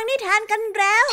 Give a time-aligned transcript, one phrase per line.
[0.00, 1.06] ังนิทานกันแล้ว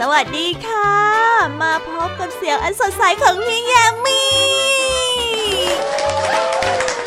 [0.00, 0.90] สวัสดีค่ะ
[1.62, 4.28] มาพบกับเสียงอันสดใสของพี่แยมมี่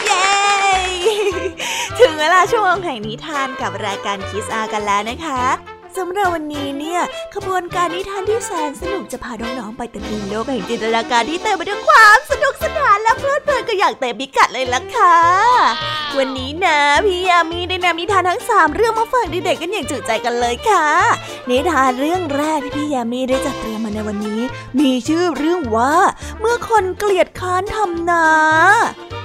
[0.05, 0.29] เย้
[1.99, 7.01] ถึงเวลาช่วงแห่งนิทานกับรายการคิสอากันแล้วนะคะ สำหรับวันนี้เนี่ย
[7.35, 15.17] ขบวนการนิทานที่แสนสนุกจะพาน้องๆไปตะลุยโลกแห่งจินตนาการที่เต็มไปด้วยความสนุกสนานและเพลิดเพลินกันอย่างเต็มพิกัดเลยล่ะค่ะ
[16.17, 20.85] วันนี้นะพี่ยามีได้นำนิทานทั้งสามเรื่องมาฝากเด็กๆกันอย่างจุใจกันเลยค่ะ
[21.49, 24.41] นิทานเรื่องแรกที่พี่ยามีได้จัดเตรียมมาในวันนี้
[24.79, 25.93] มีชื่อเรื่องว่า
[26.39, 28.25] เมื่อคนเกลียดค้านทำนา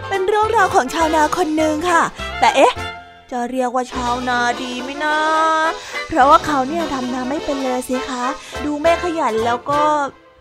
[0.08, 2.02] เป็นเรื่องราวของชาวนาคนหนึ่งค่ะ
[2.40, 2.72] แต่เอ๊ะ
[3.34, 5.18] จะเรียกว่าชาวนาดีไหมนะ
[6.08, 8.24] เพราะว่าเขาเนี่ยทำนาไม่เป็นเลยสิคะ
[8.64, 9.82] ดูไม่ขยันแล้วก็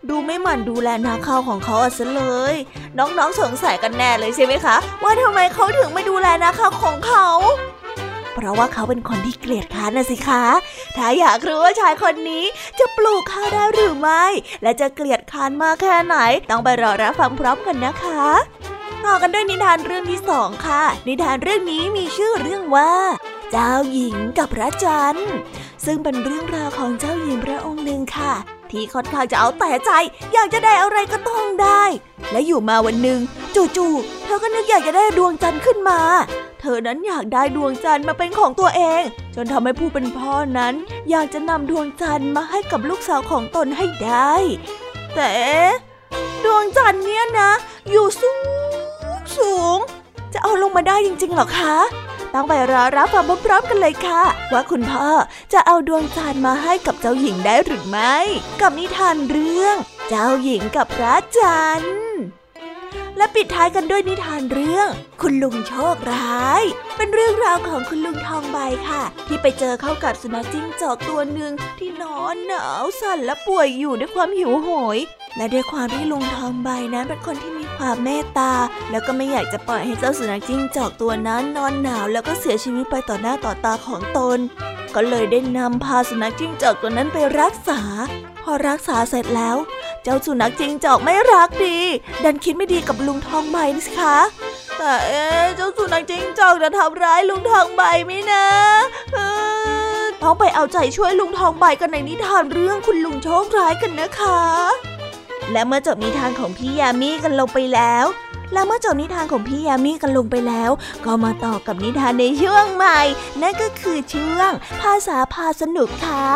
[0.09, 2.55] ดูไม่หมั่นดูแลนาข้าวของเขาซะเลย
[2.97, 7.27] น้องๆสงสัยกันแน่เลยใช่ไหมคะ ว่าทำไมเขาถึงไม่ดูแลนาข้าวของเขา
[8.33, 10.43] เพราะว่าเขาเป็นคนที่เกลียดค้านนะสิคะ
[10.97, 12.43] ถ้าอยากรู้ว่าชายคนนี้
[12.79, 14.25] จะปลูกข้าวได้หรือไม่
[14.63, 16.17] และจะเกลียดค้านมากแค่ไหน
[16.49, 18.23] ต้องไปรอรับฟังพร้อมกันนะคะ
[19.05, 22.93] ต่อกันด้วยนิทานเรื่องที่สองค่ะ นิทานเรื่องนี้มีชื่อเรื่องว่า
[23.51, 25.31] เจ้าหญิงกับพระจันทร์
[25.85, 28.33] ซึ่งเป็นเรื่องราวของเจ้าหญิงพระองค์หนึ่งค่ะ
[28.71, 29.91] ที่ค่อนข้างจะเอาแต่ใจ
[30.33, 31.83] อยากจะได้อะไรก็ต้องได้
[32.31, 33.19] และอยู่มาวันหนึ่ง
[33.55, 35.99] จู่ๆเธอก็นึกอยากจะได้ดวงจันทร์ขึ้นมา
[36.59, 39.01] เธอนั้นอยากได้ดวงจันทร์มาเป็นของตัวเอง
[39.35, 40.73] จนทำให้ผู้เป็นพ่อนั้น
[41.09, 44.33] อยากจะนำดวงจันทร์มาให้กับลูกสาวของตนให้ได้
[45.15, 45.31] แต่
[46.45, 47.51] ดวงจันทร์เนี่ยนะ
[47.89, 48.92] อยู่สูง
[49.37, 49.77] สูง
[50.33, 51.75] จะเอาลงมาได้จริงๆหรอคะ
[52.33, 55.07] ต้องไปรอรับฟังพร้อมๆกันเลยค่ะ ว่าคุณพ่อ
[55.53, 58.15] จะเอาดวงจันทร์มาให้กับเจ้าหญิงได้หรือไม่
[58.61, 59.75] กับนิทานเรื่อง
[60.09, 62.13] เจ้าหญิงกับพระจันทร์
[63.17, 64.87] และปิดท้ายกันด้วยนิทานเรื่อง
[65.21, 66.63] คุณลุงโชคร้าย
[66.97, 68.57] เป็นเรื่องราวของคุณลุงทองใบ
[68.89, 74.97] ค่ะ ที่ไปเจอเข้ากับสุนัขจิ้งจอกตัวหนึ่งที่นอนหนาวสั่นและป่วยอยู่ด้วยความหิวโหย
[75.37, 78.53] และด้วยความที่ลุงทองใบนั้นเป็นคนที่มี ความเมตตา
[78.91, 84.39] แล้วก็ไม่อยากจะปล่อยให้เจ้าสุนัขจิ้งจอกตัวนั้นนอนหนาวแล้วก็เสียชีวิตไปต่อหน้าต่อตาของตน
[84.95, 87.81] ก็เลยได้นำพาสุนัขจิ้งจอกตัวนั้นไปรักษา
[88.43, 89.57] พอรักษาเสร็จแล้ว
[90.03, 91.77] เจ้าสุนัขจิ้งจอกไม่รักดี
[92.23, 94.17] ดันคิดไม่ดีกับลุงทองใบนี่คะ
[94.77, 95.23] แต่เอ๊
[95.55, 98.45] เจ้าสุนัขจิ้งจอกจะทำร้ายลุงทองใบไหมนะ
[100.21, 104.92] ต้องไปเอาใจช่วยลุงทองใบกันในนิทานเรื่องคุณลุงโชคร้ายกันนะคะ
[105.51, 108.05] และเมื่อจบนิทานของพี่ยามีกันลงไปแล้ว
[108.53, 110.71] และเมื่อจบนิทานของพี่ยามีกันลงไปแล้ว
[111.05, 112.99] ก็มาต่อกับนิทานในช่วงใหม่
[113.41, 116.27] นั่นก็คือช่วงภาษาพาสนุกค่ะ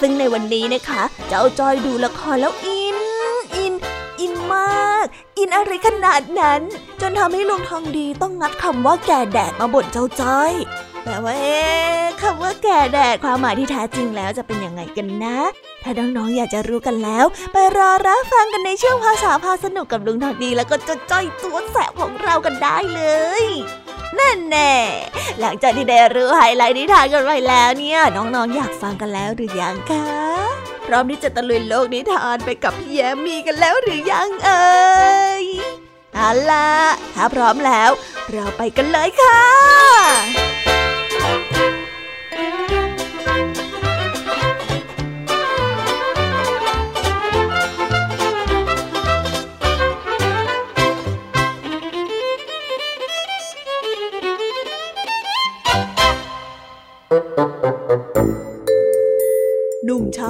[0.00, 2.98] ซึ่งในวันนี้นะคะ เจ้าจอยดูละครแล้วอิน
[3.56, 3.74] อิน
[4.20, 5.06] อินมาก
[5.38, 6.60] อินอะไรขนาดนั้น
[7.00, 10.52] จนทำให้ลุงทองดีต้องงัดคำว่าแก่แดดมาบ่นเจ้าจอย
[11.06, 11.60] แต่ว่าเอ๊
[12.22, 15.38] คำว่าแก่แดดความหมายที่แท้จริงแล้วจะเป็นยังไงกันนะ
[15.82, 23.02] ถ้าน้องๆอยากจะรู้กันแล้ว ไปรอรับฟังกันในช่วงภาษาพาสนุกกับลุงทองดีแล้วก็จ้าจ้อยตัวแสบของเรากันได้เล
[23.42, 23.44] ย
[24.18, 24.74] นั่นแน่
[25.40, 30.06] หลังจากที่ได้รู้ไฮไลท์นิทานกันไปแล้วเนี่ยน้องๆอยากฟังกันแล้วหรือยังคะ
[30.86, 34.66] พร้อมที่จะตะลุยโลกนิทานไปกับพี่แยมมีกันแล้วหรือยังเอ่
[35.42, 35.44] ย
[36.14, 36.70] เอาล่ะ
[37.14, 37.90] ถ้าพร้อมแล้ว
[38.32, 39.75] เราไปกันเลยค่ะ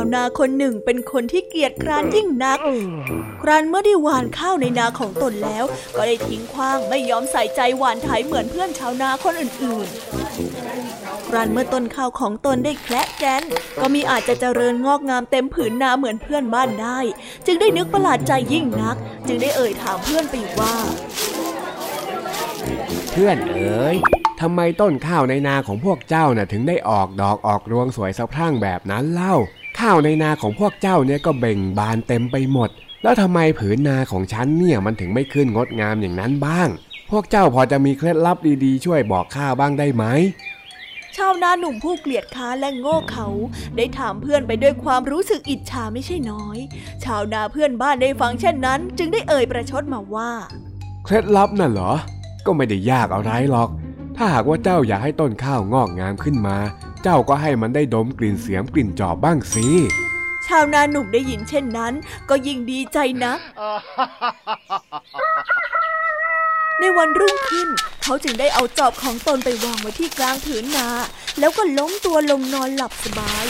[0.06, 2.58] นุ่มชาวนาคนหนึ่งเป็นคนที่เกียจคร้านยิ่งนัก
[3.42, 5.64] ครั้นเมื่อได้หว่านข้าวในนาของตนแล้ว
[5.96, 13.42] ก็ได้ทิ้งขว้างไม่ยอมใส่ใจหว่านไถเหมือนเพื่อนชาวนาคนอื่นๆ ครั้นเมื่อต้นข้าวของตนได้แคละแกน
[13.80, 16.98] ก็มีอาจจะเจริญงอกงามเต็มผืนนาเหมือนเพื่อนบ้านได้
[17.46, 18.96] จึงได้นึกประหลาดใจยิ่งนัก
[19.26, 20.74] จึงได้เอ่ยถามเพื่อนไปว่า
[23.12, 23.96] เพื่อนเอ๋ย
[24.40, 29.34] ทำไมต้นข้าวในนาของพวกเจ้าน่ะถึงได้ออกดอกออกรวงสวยสะพรั่งแบบนั้นเล่า
[29.80, 32.70] ข้าวในนาของพวกเจ้าเนี่ยก็เบ่งบานเต็มไปหมด
[33.02, 36.68] แล้วทำไมผืนนาของฉันเนี่ยมันถึงไม่ขึ้นงดงามอย่างนั้นบ้าง
[37.10, 40.04] พวกเจ้าพอจะมีเคล็ดลับดีๆ ช่วยบอกข้าบ้างได้ไหม
[41.16, 43.28] ชาวนาหนุ่มผู้เกลียดค้านและโง่เขา
[43.76, 46.58] ได้ถามเพื่อนไปด้วยความรู้สึกอิจฉาไม่ใช่น้อย
[47.04, 50.30] ชาวนาเพื่อนบ้านได้ฟังเช่นนั้น จึงได้เอ่ยประชดมาว่า
[51.04, 51.92] เคล็ดลับน่ะเหรอ
[52.46, 53.68] ก็ไม่ได้ยากอะไรหรอก
[54.16, 56.56] ถ้าหากว่าเจ้าอยากให้ต้นข้าวงอกงามขึ้นมา
[57.08, 59.66] เจ้าก็ให้มันได้ดมกลิ่นเสียมกลิ่นจอบบ้างสิ
[60.46, 61.92] ชาวนาหนุ่มได้ยินเช่นนั้น
[62.28, 63.38] ก็ยิ่งดีใจนัก
[66.80, 67.68] ในวันรุ่งขึ้น
[68.02, 70.88] เขาจึงได้เอาจอบของตนไปวางไว้ที่กลางผืนนา
[71.38, 73.44] แล้วก็ล้มตัวลงนอนหลับสบาย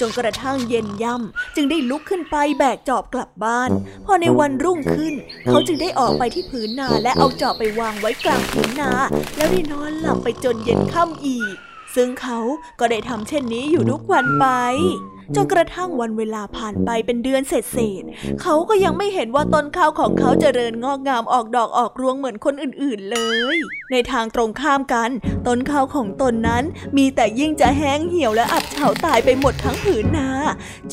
[0.00, 3.70] จนกระทั่งเย็นย่ำจึงได้ลุกขึ้นไปแบกจอบกลับบ้าน
[4.06, 5.14] พอในวันรุ่งขึ้น
[5.48, 8.90] เขาจึงได้ออกไปที่ผืนนาและเอาจอบไปวางไว้กลางผืนนา
[9.36, 11.56] แล้วได้นอนหลับไปจนเย็นค่ำอีก
[11.94, 12.38] ซึ่งเขา
[12.80, 14.46] ก็ได้ทำเช่นนี้อยู่ทุกวันไป
[15.36, 18.02] จนกระทั่งวันเวลาผ่านไปเป็นเดือนเศษเศษ
[18.42, 23.18] เขาก็ยังไม่เห็นว่าต้นข้าวของเขาจเจริญงอกงามออกดอกออกรวงเหมือนคนอื่นๆเล
[23.54, 23.56] ย
[23.90, 25.10] ในทางตรงข้ามกัน
[25.46, 26.64] ต้นข้าวของตนนั้น
[26.96, 30.28] มีแต่ยิ่งจะแห้งเหี่ยวและอับเฉาตายไปหมดทั้งผืนนา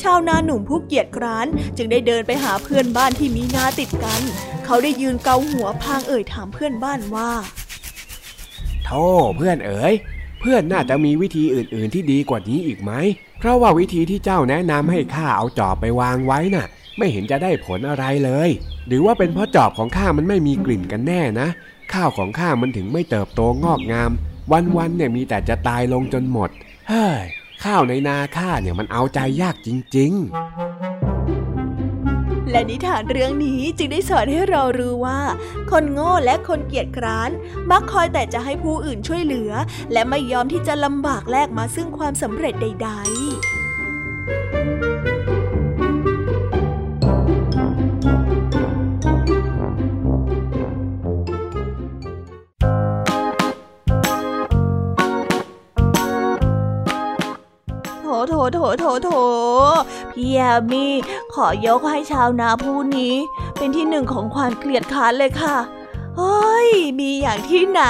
[0.02, 1.46] ชาวนาหนุ่มผู้เกียจคร้าน
[1.76, 4.22] จึงได้เดินไปหาเพื่อนบ้านที่มีนาติดกัน
[4.64, 7.30] เขาได้ยืนเกาหัวพางเอ่ยถามเพื่อนบ้านว่า
[8.84, 9.04] โธ่
[9.36, 9.94] เพื่อนเอ๋ย
[10.40, 12.92] เพื่อนน่าจะมีวิธีอื่นๆที่ดีกว่านี้อีกไหม
[13.38, 16.66] เพราะว่าวิธีที่เจ้าแนะนำให้ข้าเอาจอบไปวางไว้น่ะ
[16.98, 18.48] ไม่เห็นจะได้ผลอะไรเลย
[18.86, 21.48] หรือว่าเป็นเพราะจอบของข้ามันไม่มีกลิ่นกันแน่นะ
[21.92, 24.10] ข้าวของข้ามันถึงไม่เติบโตงอกงาม
[24.76, 26.50] วันๆเนี่ยมีแต่จะตายลงจนหมด
[26.88, 27.24] เฮ้ย
[27.64, 30.59] ข้าวในนาข้าเนี่ยมันเอาใจยากจริง ๆ
[32.50, 35.20] และนิทานเรื่องนี้จึงได้สอนให้เรารู้ว่า
[35.70, 37.30] คนโง่และคนเกียจคร้าน
[37.70, 39.52] มักคอยแต่จะให้ผู้อื่นช่วยเหลือ
[39.92, 44.69] และไม่ยอมที่จะลำบากแลกมาซึ่งความสำเร็จใด ๆ
[58.54, 59.10] โถโถโถ
[60.12, 60.94] พี่แอมมี่
[61.34, 63.14] ขอยกให้ชาวนาผู้นี้
[63.56, 65.56] เป็นที่หนึ่งของความเกลียดค้านเลยค่ะ
[66.16, 66.70] เฮ้ย
[67.00, 67.82] มีอย่างที่ไหน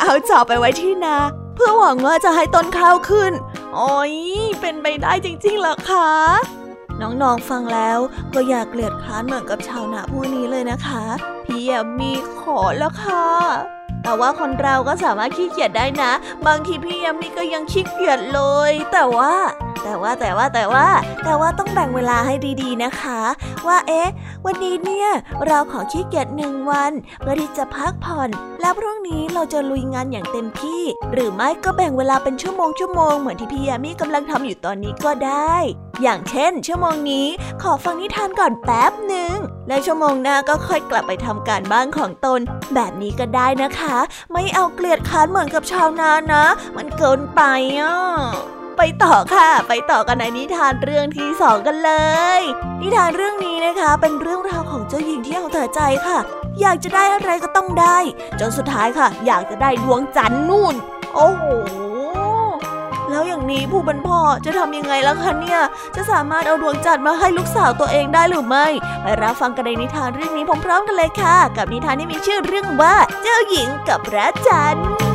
[0.00, 1.16] เอาจอบไปไว้ที่นา
[1.54, 3.32] เพื่อหวังว่าจะให้ต้นข้าวขึ้น
[3.74, 4.14] โอ้ย
[4.60, 6.10] เป็นไปได้จริงๆหรอคะ
[7.00, 7.98] น้องๆฟังแล้ว
[8.34, 11.02] ก็อยากเกลียดค้านเหมือนกับชาวนาผู้นี้เลยนะคะ
[11.44, 13.24] พี่แอมมี่ขอแล้วค่ะ
[14.02, 16.12] แต่ว่าคนเราก็สามารถขี้เกียจได้นะ
[16.46, 19.34] บางทีพี่ยามีก็ยังขี้เกียจเลย แต่ว่า
[19.84, 20.86] แต่ว่าแต่ว่าแต่ว่า
[21.24, 23.20] แต่ว่าต้องแบ่งเวลาให้ดีๆนะคะ
[23.66, 24.08] ว่าเอ๊ะ
[24.46, 25.08] วันนี้เนี่ย
[25.46, 28.28] เราขอขี้เกียจหนึ่งวันเพื่อที่จะพักผ่อน
[28.60, 30.82] แล้วพรุ่งนี้เราจะลุยงานอย่างเต็มที่
[31.12, 35.54] หรือไม่ก็แบ่งเวลาเป็นชั่วโมงชั่วโมงเหมือนที่พี่ยามีกำลังทำอยู่ตอนนี้ก็ได้
[36.02, 37.26] อย่างเช่น ชั่วโมงนี้
[37.62, 39.36] ขอฟังนิทานก่อนแป๊บหนึ่ง
[39.68, 42.40] และชั่วโมงหน้าก็ค่อยกลับไปทำการบ้านของตน
[42.74, 43.96] แบบนี้ก็ได้นะคะ
[44.32, 46.44] ไม่เอาเกลียดค้านเหมือนกับชาวนานะ
[46.76, 47.40] มันเกินไป
[47.80, 47.94] อะ
[48.78, 51.92] ไปต่อค่ะ ไปต่อกันในนิทานเรื่องที่สองกันเล
[52.38, 52.40] ย
[52.80, 56.18] นิทานเรื่องนี้นะคะ เป็นเรื่องราวของเจ้าหญิงที่เอาแต่ใจค่ะ
[56.60, 57.98] อยากจะได้อะไรก็ต้องได้
[58.40, 60.74] จนสุดท้ายค่ะ อยากจะได้ดวงจันทร์นู่น
[61.14, 61.44] โอ้โห
[63.10, 65.60] แล้วอย่างนี้ผู้เป็นพ่อจะทำยังไงล่ะคะเนี่ย
[65.96, 68.66] จะสามารถเอาดวงจันทร์มาให้ลูกสาวตัวเองได้หรือไม่
[69.02, 75.13] ไปรับฟังกันในนิทานเรื่องนี้พร้อมๆกันเลยค่ะ กับนิทานที่มีชื่อเรื่องว่า เจ้าหญิงกับพระจันทร์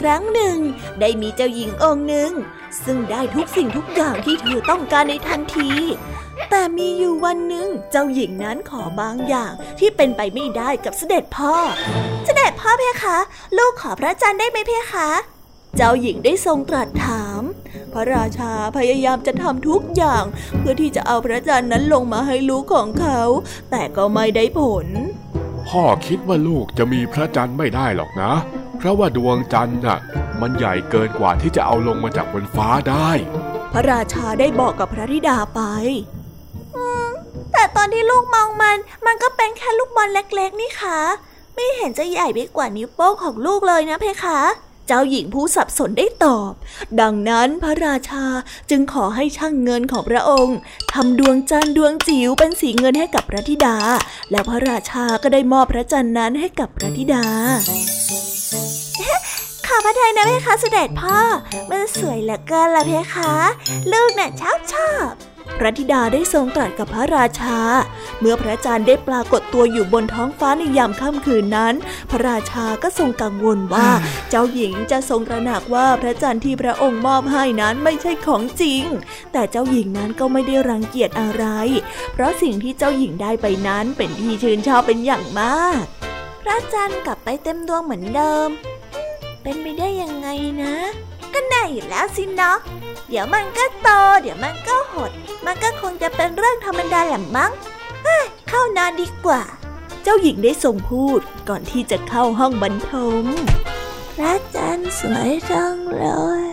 [0.00, 0.58] ครั้งหนึ่ง
[1.00, 2.32] ได้มีเจ้าหญิงองค์หนึ่ง
[2.84, 5.70] ซึ่งได้ทุกสิ่งทุกอย่างที่เธอต้องการในทันที
[6.50, 11.54] แต่มีอยู่วันหนึ่งเจ้าหญิงนั้นขอบางอย่างที่เป็นไปไม่ได้กับเสด็จพ่อ
[12.24, 13.18] เสด็จพ่อเพคะ
[13.56, 15.10] ลูกขอพระจันทร์ได้ไหมเพคะ
[15.76, 17.42] เจ้าหญิงได้ทรงตรัสถาม
[17.92, 20.24] พระราชาพยายามจะทำทุกอย่าง
[20.58, 23.20] เพื่อที่จะเอาพระจันทร์นั้นลงมาให้ลูกของเขา
[23.70, 24.86] แต่ก็ไม่ได้ผล
[25.68, 28.32] พ่อคิดว่าลูกจะมีพระจันทร์ไม่ได้หรอกนะ
[28.78, 29.98] เพราะว่าดวงจันทร์น่ะ
[30.40, 33.10] มันใหญ่เกินกว่าที่จะเอาลงมาจากบนฟ้าได้
[33.72, 35.60] พระราชาได้บอกกับพระธิดาไป
[37.52, 41.00] แต่ตอนที่ลูกมองมัน มันก็เป็นแค่ลูกบอลเล็กๆนี่คะ
[41.54, 44.40] ไม่เห็นจะใหญ่ไปกว่านิ้วโป้งของลูกเลยนะเพคะ
[44.86, 46.52] เจ้าหญิงผู้สับสนได้ตอบ
[47.00, 48.24] ดังนั้นพระราชา
[48.70, 50.56] จึงขอให้ช่างเงินของพระองค์
[50.92, 53.76] ทำดวงจันทร์ดวงจิ๋วเป็นสีเงินให้กับพระธิดา
[54.30, 57.24] แล้วพระราชาก็ได้มอบพระจันทร์นั้นให้กับพระธิดา
[59.66, 61.18] ขอพระทัยนะเพคะเสด็จพ่อ
[61.70, 63.32] มันสวยเหลือเกินละเพคะ
[63.92, 65.08] ลูกน่ะชอบชอบ
[65.58, 67.58] พระธิดาได้ทรงตรัสกับพระราชา
[68.20, 71.74] เมื่อพระจันทร์ได้ปรากฏตัวอยู่บนท้องฟ้าในยามค่ำคืนนั้น
[72.10, 73.88] พระราชาก็ทรงกังวลว่า
[74.30, 78.82] เจ้าหญิงจะทรงตระหนักว่าพระจันทร์ที่พระองค์มอบให้นั้นไม่ใช่ของจริง
[79.32, 81.44] แต่เจ้าหญิงนั้นก็ไม่ได้รังเกียจอะไร
[82.12, 85.82] เพราะสิ่งที่เจ้าหญิงได้ไปนั้นเป็นที่ชื่นชอบเป็นอย่างมาก
[86.42, 88.50] พระจันทร์กลับไปเต็มดวงเหมือนเดิม
[89.48, 90.28] เป็นไปได้ยังไง
[90.62, 90.74] นะ
[91.34, 92.52] ก็ได้อยู่แล้วสินะ
[93.08, 93.88] เดี๋ยวมันก็โต
[94.22, 95.10] เดี๋ยวมันก็หด
[95.46, 97.52] มันก็คงจะเป็นเรื่องธรรมดาแหละมั้ง
[98.48, 99.42] เข้านอนดีกว่า
[100.02, 103.24] เจ้าหญิงได้ทรงพูดก่อนที่จะเข้าห้องบรรทม
[104.16, 106.04] พระจันทร์สวยจังเล
[106.42, 106.44] ย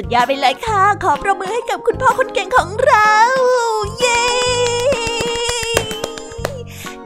[0.00, 3.12] สุดยอดไปเลยค่ะ ขอประมือให้กับคุณพ่อคนเก่งของเรา
[3.98, 4.24] เย้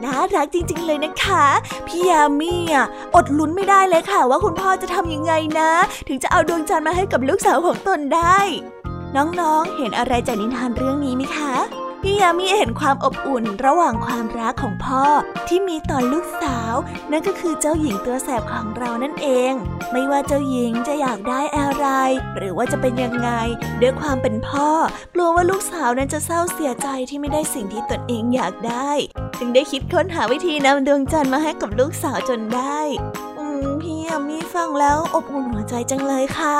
[0.03, 1.45] น่ารักจริง ๆ เลยนะคะ
[1.87, 2.85] พี่ยามีอะ
[3.15, 5.71] อดลุ้นไม่ได้เลยค่ะ ว่าคุณพ่อจะทำยังไงนะ
[6.07, 8.37] ถึงจะเอาดวงจันทร์มาให้กับลูกสาวของตนได้
[9.15, 11.53] น้องๆ เห็นอะไรจากนิทานเรื่องนี้ไหมคะ
[12.05, 15.05] พี่ยามีเห็นความอบอุ่นระหว่างความรักของพ่อ
[15.47, 16.73] ที่มีต่อลูกสาว
[17.11, 19.53] นั่นก็คือเจ้าหญิงตัวแสบของเรานั่นเอง
[19.91, 21.87] ไม่ว่าเจ้าหญิงจะอยากได้อะไร
[22.37, 23.29] หรือว่าจะเป็นยังไง
[23.81, 24.69] ด้วยความเป็นพ่อ
[25.13, 28.91] กลัวว่าลูกสาวนั้นจะเศร้าเสียใจที่ไม่ได้สิ่งที่ตนเองอยากได้
[29.39, 32.79] จึงได้คิดค้นหาวิธีนำดวงจันทร์มาให้กับลูกสาวจนได้
[33.81, 36.59] พี่ยามีฟังแล้วอบอุ่นหัวใจจังเลยค่ะ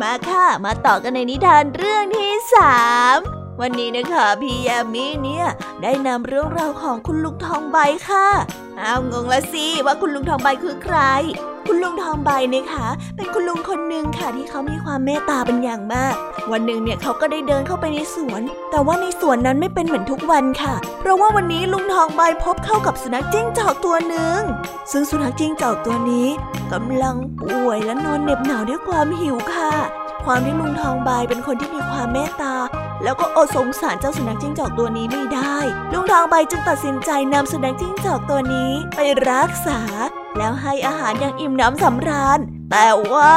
[0.00, 2.78] มาค่ะ มาต่อกันในนิทานเรื่องที่สา
[3.16, 3.18] ม
[3.60, 5.46] วันนี้นะคะพี่ยามีเนี่ย
[5.82, 8.26] ได้นำเรื่องราวของคุณลุงทองใบค่ะ
[8.80, 10.98] อ้าวงงละสิว่าคุณลุงทองใบคือใคร
[11.66, 16.14] คุณลุงทองใบนะคะ เป็นคุณลุงคนหนึ่งค่ะที่เขามีความเมตตาเป็นอย่างมาก
[16.52, 24.40] วันหนึ่งเนี่ยเขาก็ได้เดินเข้าไปในสวน แต่ว่าในสวนนั้นไม่เป็นเหมือนทุกวันค่ะ เพราะว่าวันนี้ลุงทองใบพบเข้ากับสุนัขจิ้งจอกตัวหนึ่ง
[24.92, 26.28] ซึ่งสุนัขจิ้งจอกตัวนี้
[26.72, 29.72] กำลังป่วยและนอนเหน็บหนาวด้วยความหิวค่ะ
[30.24, 32.54] ความที่ลุงทองใบเป็นคนที่มีความเมตตา
[33.04, 35.56] แล้วก็อดสงสารเจ้าสุนัขจิ้งจอกตัวนี้ไม่ได้
[35.92, 38.98] ลุงทองใบจึงตัดสินใจนำสุนัขจิ้งจอกตัวนี้ไป
[39.30, 39.80] รักษา
[40.38, 42.38] แล้วให้อาหารอย่างอิ่มน้ำสำราญ
[42.70, 43.34] แต่ว่า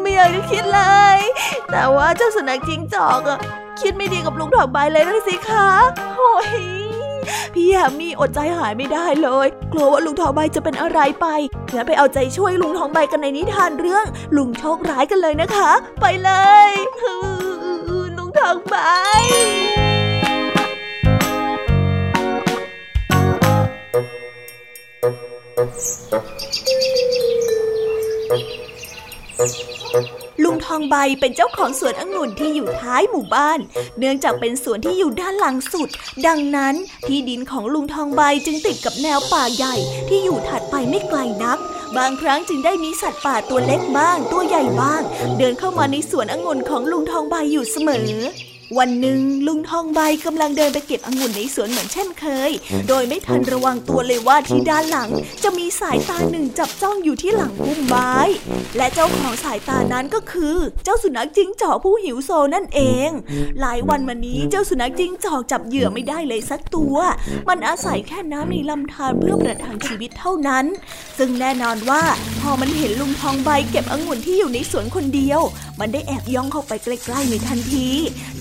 [0.00, 0.82] ไม่อยากจะคิดเล
[1.16, 1.18] ย
[1.70, 3.38] แต่ว่าเจ้าสุนัขจิ้งจอกอะ
[3.80, 5.68] คิดไม่ดีกับลุงทองใบเลยนะสิคะ
[6.16, 6.79] โอ้ย
[7.54, 11.26] พี่แฮมมี่อดใจหายไม่ได้เลย กลัวว่าลุงทองใบจะเป็นอะไรไป
[11.74, 16.30] งั้นไปเอาใจช่วยลุงทองใบกันในนิทานเรื่อง ลุงโชคร้ายกันเลยนะคะ ไปเล
[16.70, 16.72] ย
[18.16, 18.76] ลุงทองใบ
[30.44, 33.58] ลุงทองใบเป็นเจ้าของสวนองุ่นที่อยู่ท้ายหมู่บ้าน
[33.98, 35.88] เนื่องจากเป็นสวนที่อยู่ด้านหลังสุด
[36.26, 36.74] ดังนั้น
[37.06, 39.76] ที่ดินของลุงทองใบจึงติดกับแนวป่าใหญ่
[40.08, 41.58] ที่อยู่ถัดไปไม่ไกลนัก
[41.96, 45.02] บางครั้งจึงได้มีสัตว์ป่าตัวเล็กบ้าง ตัวใหญ่บ้าง
[45.38, 48.10] เดินเข้ามาในสวนองุ่นของลุงทองใบอยู่เสมอ
[48.78, 52.50] วันหนึ่งลุงทองใบกำลังเดินไปเก็บองุ่นในสวนเหมือนเช่นเคย
[52.88, 55.10] โดยไม่ทันระวังตัวเลยว่าที่ด้านหลัง
[55.44, 58.14] จะมีสายตาหนึ่งจับจ้องอยู่ที่หลังพุ่มไม้
[58.76, 63.08] และเจ้าของสายตานั้นก็คือ เจ้าสุนัขจิ้งจอกผู้หิวโซนั่นเอง
[63.60, 66.96] หลายวันมานี้เจ้าสุนัขจิ้งจอกจับเหยื่อไม่ได้เลยสักตัว
[67.48, 70.64] มันอาศัยแค่น้ำในลำธารเพื่อประทังชีวิตเท่านั้น
[71.18, 72.02] ซึ่งแน่นอนว่า
[72.40, 75.40] พอมันเห็นลุงทองใบเก็บองุ่นที่อยู่ในสวนคนเดียว
[75.80, 77.88] มันได้แอบย่องเข้าไปใกล้ๆในทันที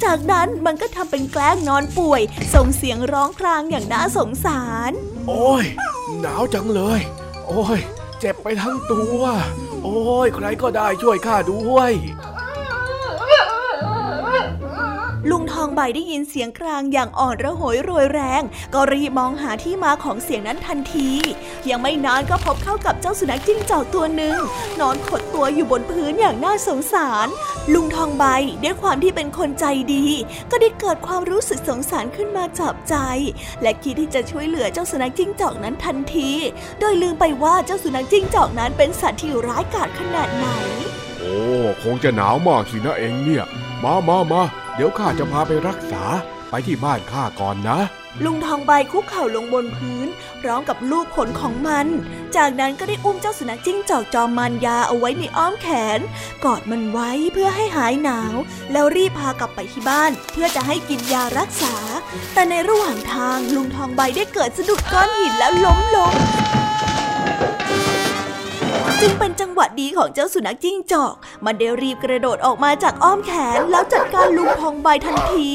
[0.04, 2.22] จากนั้นมันก็ทำเป็นแกล้งนอนป่วย
[2.54, 4.92] ส่งเสียงร้องครางอย่างน่าสงสาร
[5.28, 5.66] โอ้ย
[6.20, 7.02] หนาวจังเลย
[7.48, 7.80] โอ้ย
[8.20, 9.22] เจ็บไปทั้งตัว
[9.84, 11.92] โอ้ย ใครก็ได้ช่วยข้าด้วย
[15.70, 18.42] องใบได้ยินเสียงครางอย่างอ่อนระหยโรยแรง
[18.74, 21.10] ก็รีบมองหาที่มาของเสียงนั้นทันที
[21.70, 24.38] ยังไม่นานก็พบเข้ากับเจ้าสุนัขจิ้งจอกตัวหนึ่ง
[24.80, 27.28] นอนขดตัวอยู่บนพื้นอย่างน่าสงสาร
[27.74, 28.26] ลุงทองใบ
[28.64, 30.08] ด้วยความที่เป็นคนใจดี
[30.52, 32.96] ก็ได้เกิดความรู้สึกสงสารขึ้นมาจับใจ
[33.62, 36.30] และคิดที่จะช่วยเหลือเจ้าสุนัขจิ้งจอกนั้นทันที
[36.80, 40.48] โดยลืมไปว่าเจ้าสุนัขจิ้งจอกนั้นเป็นสัตว์ที่ร้ายกาจขนาดไหน
[41.20, 41.38] โอ้
[41.84, 43.46] คงจะหนาวมากสินะเองเนี่ย
[43.84, 44.42] มามามา
[44.80, 46.04] เดี๋ยวข้าจะพาไปรักษา
[46.50, 47.80] ไปที่บ้านข้าก่อนนะ
[48.24, 50.08] ลุงทองใบคุกเข่าลงบนพื้น
[50.42, 51.88] พร้อมกับลูกขนของมัน
[52.36, 55.68] จากนั้นก็ได้อุ้มเจ้าสุนัขจิ้งจอกจอมมารยาเอาไว้ในอ้อมแข
[55.98, 56.00] น
[56.46, 58.36] กอดมันไว้เพื่อให้หายหนาว
[58.72, 61.76] แล้วรีบพากลับไปที่บ้าน เพื่อจะให้กินยารักษา
[62.34, 66.14] แต่ในระหว่างทางลุงทองใบได้เกิดสะดุดก้อนหินแล้วล้มลง
[69.02, 71.14] จึงเป็นจังหวะดีของเจ้าสุนัขจิ้งจอก
[71.46, 75.50] มันได้รีบกระโดดออกมาจากอ้อมแขนแล้วจัดการลุงทองใบทันที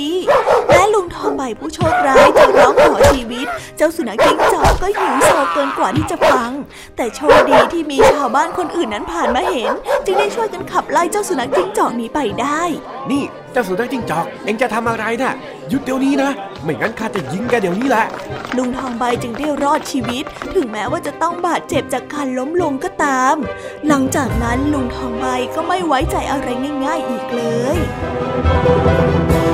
[0.72, 3.46] และลุงทองใบผู้โชคร้ายจึงร้องขอชีวิต
[3.76, 6.50] เจ้าสุนัขจิ้งจอกก็หิวโซเกินกว่าที่จะฟัง
[6.96, 9.72] แต่โชคดีที่มีชาวบ้านคนอื่นนั้นผ่านมาเห็น
[10.04, 12.62] จึงได้ช่วยกันขับไล่เจ้าสุนัขจิ้งจอกนี้ไปได้
[13.10, 13.24] นี่
[13.54, 15.32] เจ้าสุนัขจิ้งจอก เอ็งจะทำอะไรนะ่ะ
[15.68, 16.30] หยุดเดี๋ยวนี้นะ
[16.62, 18.04] ไม่งั้นข้าจะยิงแกเดี๋ยวนี้แหละ
[18.56, 23.34] ลุงทองใบจึงได้รอดชีวิต ถึงแม้ว่าจะต้องบาดเจ็บจากการล้มลงก็ตาม
[23.88, 26.46] หลังจากนั้นลุงทองใบก็ไม่ไว้ใจอะไร
[26.84, 27.42] ง่าย ๆ อีกเล
[27.76, 27.78] ย
[29.28, 29.53] เนี่ย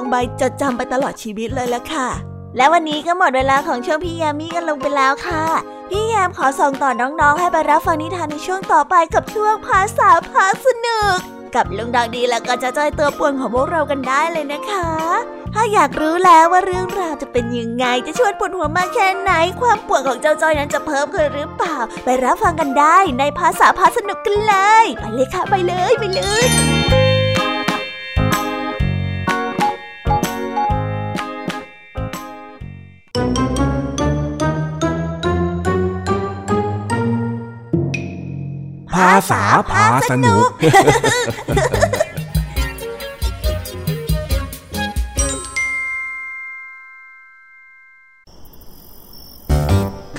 [0.00, 2.08] องใบจดจำไปตลอดชีวิตเลยละค่ะ
[2.56, 5.44] และวันนี้ก็หมดเวลาของช่วงพี่แยมมี่กันลงไปแล้วค่ะ
[5.90, 11.18] พี่แยมขอส่งต่อน้องๆ ให้ไปรับฟังนิทานในช่วงต่อไปกับช่วงภาษาพาสนุก
[11.54, 14.90] กับลุงดองดีแล้วก็จะจอยตัวป่วนของพวกเรากันได้เลยนะคะ
[15.54, 24.54] ถ้าอยากรู้แล้วว่าเรื่องราวจะเป็นยังไงจะชวนปวดหัวมากแค่ไหน ความปวดของเจ้าจ้อยนั้นจะเพิ่มขึ้นหรือเปล่า ไปรับฟังกันได้ในภาษาพาสนุกกันเล
[24.84, 26.79] ย ไปเลยค่ะไปเลยไปเลย
[33.10, 40.48] ภาษาพาสนุก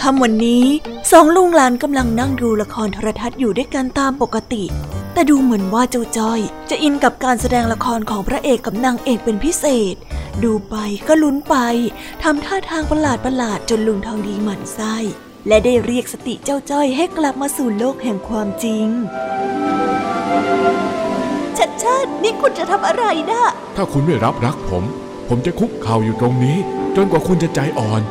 [0.02, 0.66] ค่ำวันนี้
[1.12, 4.64] สองลุงหลานกำลังนั่งดูละครโทรทัศน์อยู่ด้วยกันตามปกติ
[5.14, 9.96] แต่ดูเหมือนว่าเจ้าจ้อย จะอินกับการแสดงละครของพระเอกกับนางเอกเป็นพิเศษ
[10.44, 10.76] ดูไป
[11.08, 11.56] ก็ลุ้นไป
[12.24, 14.96] ทำท่าทางประหลาดประหลาดจนลุงทองดีหมั่นไส้
[15.48, 18.86] และได้เรียกสติเจ้าจ้อยให้กลับมาสู่โลกแห่งความจริง
[21.58, 23.42] ชัดชาตินี่คุณจะทำอะไรนะ
[23.76, 24.84] ถ้าคุณไม่รับรักผม
[25.30, 26.58] ผมจะคุกเข่าอยู่ตรงนี้
[26.96, 28.02] จนกว่าคุณจะใจอ่อน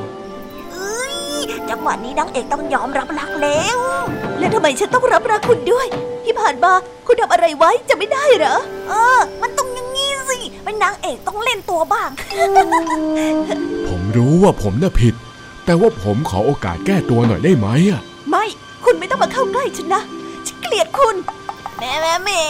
[0.72, 1.14] เอ้ย
[1.70, 3.78] จังหวะนี้นางเอกต้องยอมรับรักแล้ว
[4.38, 5.86] แล้วทำไมฉันต้องรับรักคุณด้วย
[6.24, 6.72] ที่ผ่านมา
[7.06, 8.56] คุณทำอะไรไว้จะไม่ได้เหรอ
[8.88, 9.89] เออ มันต้องอย่างงี้
[10.30, 12.10] สิ เป็นนางเอกต้องเล่นตัวบ้าง
[13.88, 15.14] ผมรู้ว่าผมน่ะผิด
[15.64, 18.44] แต่ว่าผมขอโอกาสแก้ตัวหน่อยได้ไหมอะไม่
[18.84, 20.02] คุณไม่ต้องมาเข้าใกล้ฉันนะ
[20.46, 21.16] ฉันเกลียดคุณ
[21.78, 22.40] แม่แม่แม่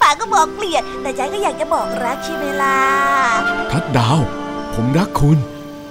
[0.00, 2.78] ป่าก็บอกเกลียด แต่ใจก็อยากจะบอกรักใช่ไหมล่ะ
[3.70, 4.20] ทัดดาว
[4.74, 5.38] ผมรักคุณ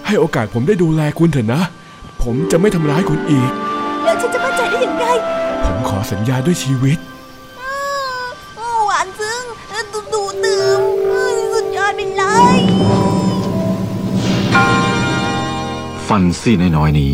[0.05, 1.61] ให้โอกาสผมได้ดูแลคุณเถอะนะ
[2.23, 3.51] ผมจะไม่ทำร้ายคุณอีก
[4.03, 5.05] แล้วฉันจะมั่นใจได้ยังไง
[5.65, 6.97] ผมขอสัญญาด้วยชีวิต
[12.17, 12.23] เล
[12.55, 12.57] ย
[16.07, 17.13] ฟันซี่น้อยๆนี้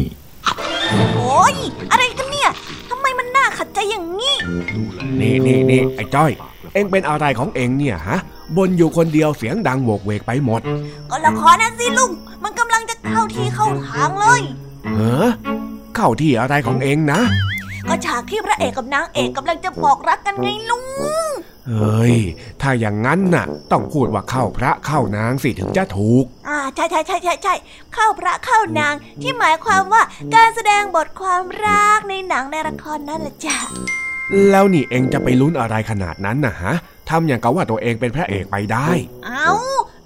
[1.18, 1.56] โอ้ย
[1.92, 2.50] อะไรกันเนี่ย
[2.90, 4.36] ทำไมมันน่าขัดใจอย่างนี้
[5.20, 6.32] นี่นี่นี่ไอ้จ้อย
[6.74, 8.20] เอ็งเป็นอะไรของเอ็งเนี่ยฮะ
[8.58, 10.62] บนอยู่คนเดียวเสียงดังโวกเวกไปหมด
[11.10, 12.12] ก็ละครนะสิลุง
[12.44, 14.42] มันกำลังจะเข้าที่เข้าทางเลย
[14.96, 15.28] เฮ้อ
[15.96, 17.22] เข้าที่อะไรของเอ็งนะ
[17.90, 20.86] ก็ฉากที่พระเอกกับนางเอกกำลังจะบอกรักกันไงลุง
[21.78, 22.16] เฮ้ย
[22.62, 27.56] ถ้าอย่างนั้นน่ะ ต้องพูดว่าเข้าพระเข้านางสิถึงจะถูก อ่าใช่ใช่ใช่ใช่ใช่
[27.94, 30.02] เข้าพระเข้านาง ที่หมายความว่า
[30.36, 33.58] การแสดงบทความรักในหนังในละครนั่นแหละจ้ะ
[34.50, 36.74] แล้วนี่เอ็งจะไปลุ้นอะไรขนาดนั้นนะฮะ
[37.10, 38.90] ทำอย่างกับว่าตัวเองเป็นพระเอกไปได้
[39.26, 39.52] เอา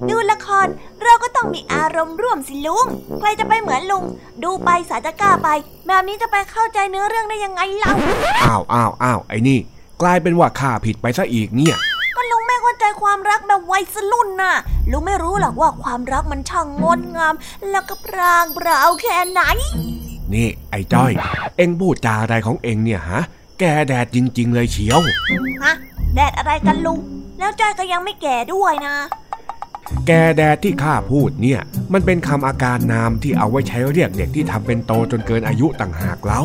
[0.09, 0.67] ดูละคร
[1.03, 2.85] เราก็ต้องมีอารมณ์ร่วมสิลุง
[3.19, 4.03] ใครจะไปเหมือนลุง
[4.43, 5.49] ดูไปสาจะกล้าไป
[5.87, 7.93] แบบนี้จะไปเข้าใจเนื้อเรื่องได้ยังไงเล่า
[8.43, 9.59] อ้าวอ้าวอ้าวไอ้นี่
[10.01, 11.75] กลายเป็นว่าข้าผิดไปซะอีกเนี่ย
[12.15, 14.55] ก็ลุงไม่เข้าใจความรักแบบวัยรุ่นน่ะ
[14.91, 17.33] ลุงไม่รู้หรอกว่าความรักมันช่างงดงาม
[17.69, 19.41] แล้วก็พรางเปล่าแค่ไหน
[20.33, 21.11] นี่ไอ้จ้อย
[21.57, 23.21] เอ็งพูดจาอะไรของเอ็งเนี่ยฮะ
[23.59, 24.99] แกแดดจริง ๆ เลยเชียว
[25.63, 25.73] ฮะ
[26.15, 26.99] แดดอะไรกันลุง
[27.39, 28.95] แล้วจ้อยก็ยังไม่แก่ด้วยนะ
[30.07, 31.61] แกแดดที่ข้าพูดเนี่ย
[31.93, 36.41] มันเป็นคำอาการนามที่เอาไว้ใช้เรียกเด็กที่ทำเป็นโตจนเกินอายุต่างหากเล่า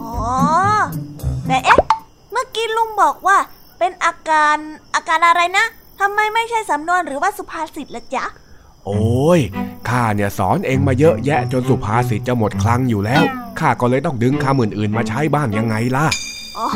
[0.00, 0.12] อ๋อ
[1.48, 1.91] แต่เอ๊ะเมื่อ
[2.54, 3.38] กี้ลุงบอกว่า
[3.78, 4.56] เป็นอาการ
[4.94, 5.66] อาการอะไรนะ
[6.00, 8.24] ทำไมไม่ใช่สำนวนหรือว่าสุภาษิตละจ๊ะ
[8.86, 9.40] โอ้ย
[9.88, 13.22] ข้าเนี่ยสอนเองมาเยอะแยะจนสุภาษิตจะหมดคลังอยู่แล้ว
[13.58, 16.06] ข้าก็เลยต้องดึงคำอื่นๆมาใช้บ้างยังไงล่ะ
[16.58, 16.68] อ๋อ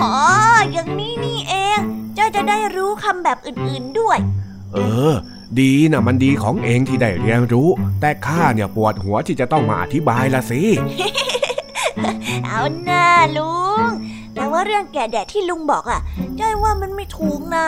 [0.72, 1.80] อย่างนี้นี่เอง
[2.16, 4.18] จ้อยจะได้รู้คำแบบอื่นๆด้วย
[4.72, 4.78] เอ
[5.10, 5.14] อ
[5.60, 7.68] ดีนะมันดีของเองที่ได้เรียนรู้
[8.00, 10.62] แต่ข้าเนี่ยปวดหัวที่จะต้องมาอธิบายละสิ
[12.44, 13.80] เอาหน้าลุง
[14.36, 16.00] แต่ว่าเรื่องแก่แดดที่ลุงบอกอะ
[16.40, 17.66] จ้อยว่ามันไม่ถูกนะ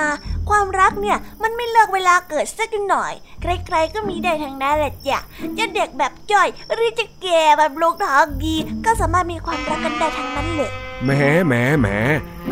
[0.51, 5.19] ความรักเนี่ยมันไม่เลือกเวลาเกิดสักหน่อย ใครๆก็มีได้ทั้งนั้นแหละจ้ะ
[5.59, 8.55] จะเด็กแบบจ้อยหรือจะแก่แบบลุงทองดี
[8.85, 10.71] ก็สามารถมีความรักกันได้ทั้งนั้นเลย
[11.05, 11.11] แหม
[11.47, 11.87] แหมแหม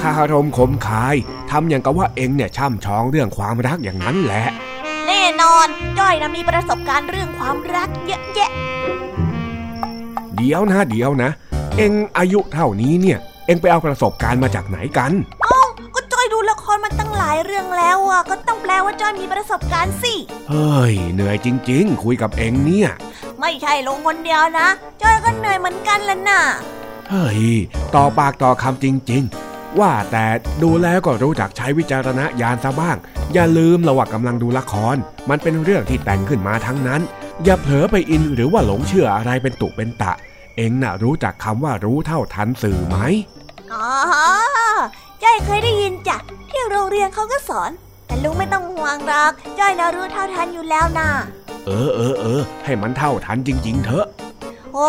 [0.00, 1.16] ข้ารมคมคาย
[1.50, 4.44] ทำอย่างกับว่าเองเนี่ยช่ำชองเรื่องความรักอย่างนั้นแหละ
[5.06, 5.66] แน่นอน
[5.98, 8.50] จ้อยนะมีประสบการณ์เรื่องความรักเยอะแยะ
[10.36, 11.30] เดี๋ยวนะ เดี๋ยวนะ
[11.76, 15.12] เองอายุเท่านี้เนี่ย เองไปเอาประสบการณ์มาจากไหนกัน
[15.94, 20.14] ก็จ้อยดูละครมาตั้งหลายเรื่องแล้วอะ ก็ต้องแปลว่าจ้อยมีประสบการณ์สิ
[20.50, 22.88] เฮ้ย เหนื่อยจริง ๆ คุยกับเองเนี่ย
[23.40, 24.68] ไม่ใช่ลุงคนเดียวนะ
[25.02, 26.40] จ้อยก็เหนื่อยเหมือนกันละน่ะ
[27.10, 27.42] เฮ้ย
[27.94, 30.26] ต่อปากต่อคำจริง ๆว่าแต่
[30.62, 32.96] ดูแล้วก็รู้จักใช้วิจารณญาณซะบ้าง
[33.32, 34.96] อย่าลืมระว่ากำลังดูละคร
[35.30, 37.00] มันเป็นเรื่องที่แต่งขึ้นมาทั้งนั้น
[37.44, 40.12] อย่าเผลอไปอินหรือว่าหลงเชื่ออะไรเป็นตุเป็นตะ
[40.56, 42.96] เองน่ะรู้จักคำว่ารู้เท่าทันสื่อไหม
[43.74, 43.88] อ๋อ
[45.22, 46.16] จ้อยเคยได้ยินจ้ะ
[46.50, 47.70] ที่โรงเรียนเขาก็สอน
[48.06, 51.08] แต่ลุงไม่ต้องห่วงหรอกจ้อยนารู้เท่าทันอยู่แล้วนะ
[51.66, 54.06] เออเออเออให้มันเท่าทันจริง ๆ เถอะ
[54.74, 54.88] โอ้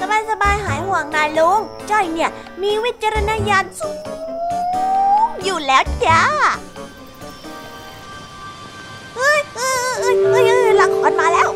[0.00, 2.30] สบายสบายหายห่วงนายลุงจ้อยเนี่ย
[2.62, 3.96] มีวิจารณญาณสูง
[5.44, 6.20] อยู่แล้วจ้า
[9.14, 9.72] เฮ้ยเฮ้
[10.12, 11.48] ยเฮ้ยเฮ้ยละครมาแล้ว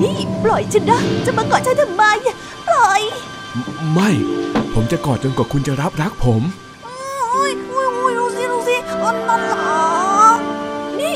[0.00, 2.02] นี่ ปล่อยฉันนะจะมากอดฉันทำไม
[2.68, 3.02] ปล่อย
[3.92, 4.10] ไม่
[4.74, 6.42] ผมจะกอดจนกว่าคุณจะรับรักผม
[6.84, 9.78] โอ้ยโอ้ยโอ้ยดูสิดูสิอันนั่นหรอ
[11.00, 11.14] นี่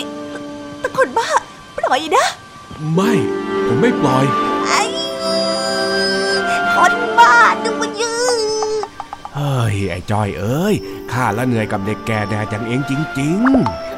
[0.83, 1.29] ตะคนบ้า
[1.79, 2.26] ปล่อยนะ
[2.94, 3.12] ไม่
[3.66, 4.24] ผมไม่ปล่อย
[4.68, 4.83] ไอ้
[6.76, 8.14] คนบ้าดูมันยื
[9.35, 10.74] เฮ้ย ไอ้จอยเอ้ย
[11.12, 13.89] ข้าละเหนื่อยกับเด็กแก่แดดอย่างเองจริงๆโอ้ยดูสิลุง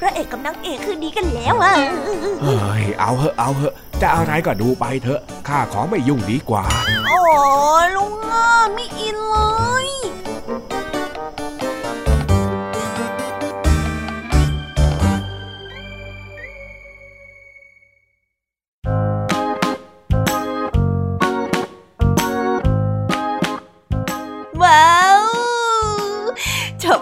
[0.00, 1.74] พระเอกกับนางเอกคือดีกันแล้วอะ
[2.42, 6.64] เฮ้ยเอาเหอะเอาเหอะจะอะไรก็ดูไปเถอะข้าขอไม่ยุ่งดีกว่า
[7.08, 7.20] โอ้
[7.96, 9.36] ลุงอะไม่อินเล
[9.68, 9.69] ย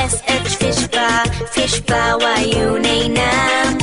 [0.00, 1.20] ISH fish bar
[1.54, 3.34] fish bar ว่าอยู่ในน้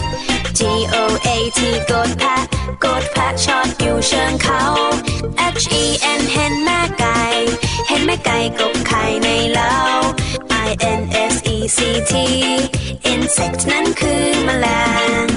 [0.05, 0.59] ำ G
[0.93, 0.95] O
[1.27, 1.59] A T
[1.91, 2.43] กดแพะ
[2.83, 4.63] กดแพะชอดอยู่เชิงเขา
[5.61, 5.83] H E
[6.19, 7.21] N เห็นแม่ไก่
[7.87, 9.75] เห็นแม่ไก่กบไข่ในเล้า
[10.67, 10.69] I
[10.99, 11.01] N
[11.33, 11.79] S E C
[12.11, 12.13] T
[13.11, 14.67] insect นั้นคือแมล
[15.25, 15.28] ง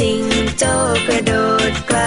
[0.00, 0.22] จิง
[0.58, 0.72] โจ้
[1.06, 1.32] กระโด
[1.70, 1.98] ดไกล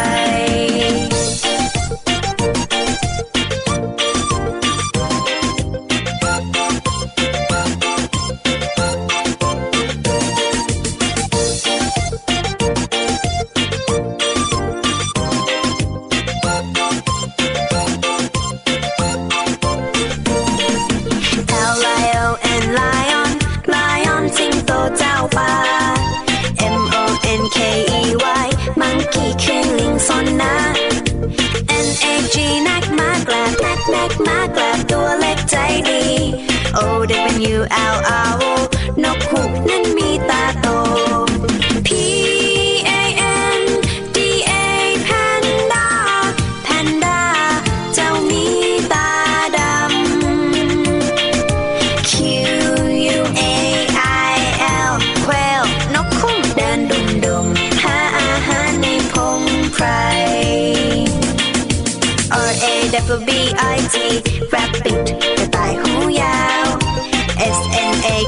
[35.87, 38.54] Oh, Older than you, L R O.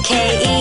[0.07, 0.56] K E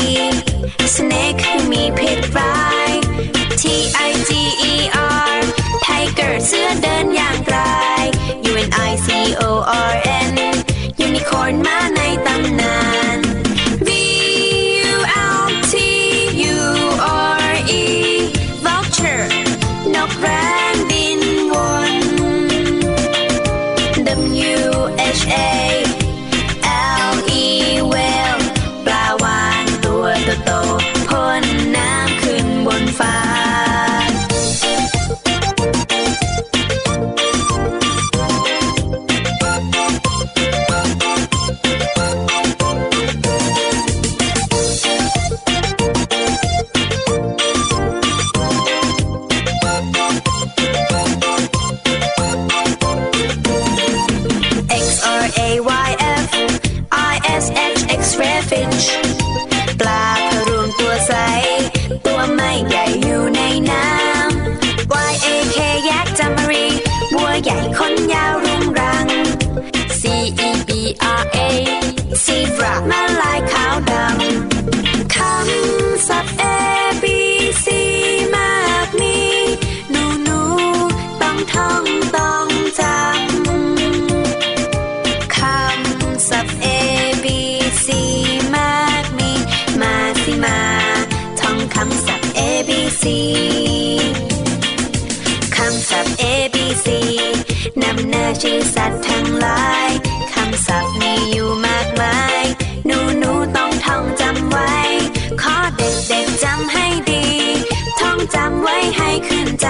[109.29, 109.69] ขึ้นใจ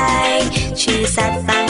[0.81, 1.66] ชื่อสัตว์ตาง